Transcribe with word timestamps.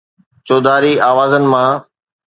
چوڌاري 0.45 0.93
آوازن 1.09 1.43
مان 1.51 1.69